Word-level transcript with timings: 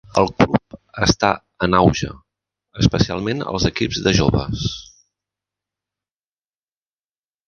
El 0.19 0.29
club 0.41 0.75
està 1.07 1.27
en 1.67 1.75
auge, 1.79 2.07
especialment 2.83 3.43
els 3.51 3.67
equips 3.71 3.99
de 4.07 4.13
joves. 4.21 4.63